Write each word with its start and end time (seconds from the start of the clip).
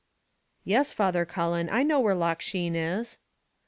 "Yes, 0.63 0.93
Father 0.93 1.25
Cullen, 1.25 1.69
I 1.69 1.83
know 1.83 1.99
where 1.99 2.15
Loch 2.15 2.41
Sheen 2.41 2.75
is." 2.75 3.19